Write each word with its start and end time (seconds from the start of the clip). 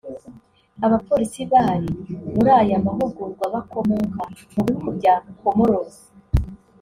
Abapolisi 0.85 1.41
bari 1.53 1.89
muri 2.33 2.49
aya 2.61 2.77
mahugurwa 2.85 3.45
bakomoka 3.53 4.21
mu 4.53 4.61
bihugu 4.67 4.87
bya 4.97 5.15
Comoros 5.39 5.95